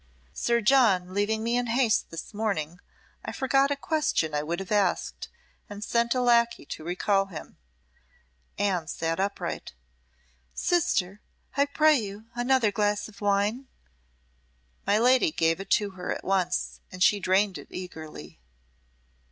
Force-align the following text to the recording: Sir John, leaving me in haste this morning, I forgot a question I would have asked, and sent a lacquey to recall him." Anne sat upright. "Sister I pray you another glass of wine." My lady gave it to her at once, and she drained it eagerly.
Sir 0.33 0.61
John, 0.61 1.13
leaving 1.13 1.43
me 1.43 1.55
in 1.55 1.67
haste 1.67 2.09
this 2.09 2.33
morning, 2.33 2.79
I 3.23 3.31
forgot 3.31 3.69
a 3.69 3.75
question 3.75 4.33
I 4.33 4.41
would 4.41 4.59
have 4.59 4.71
asked, 4.71 5.29
and 5.69 5.83
sent 5.83 6.15
a 6.15 6.21
lacquey 6.21 6.65
to 6.69 6.83
recall 6.83 7.27
him." 7.27 7.57
Anne 8.57 8.87
sat 8.87 9.19
upright. 9.19 9.73
"Sister 10.55 11.21
I 11.55 11.67
pray 11.67 11.99
you 11.99 12.25
another 12.33 12.71
glass 12.71 13.07
of 13.07 13.21
wine." 13.21 13.67
My 14.87 14.97
lady 14.97 15.31
gave 15.31 15.59
it 15.59 15.69
to 15.73 15.91
her 15.91 16.11
at 16.11 16.23
once, 16.23 16.79
and 16.91 17.03
she 17.03 17.19
drained 17.19 17.59
it 17.59 17.67
eagerly. 17.69 18.39